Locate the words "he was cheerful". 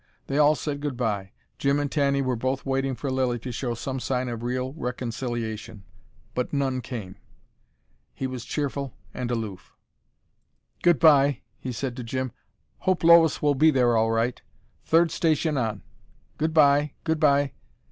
8.15-8.95